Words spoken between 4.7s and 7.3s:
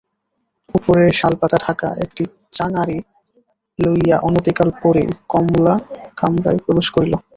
পরেই কমলা কামরায় প্রবেশ করিল।